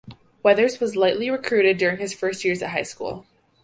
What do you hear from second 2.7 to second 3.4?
high school.